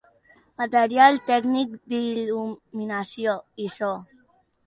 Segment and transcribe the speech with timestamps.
[0.61, 3.35] Material tècnic d'il·luminació
[3.67, 3.93] i so.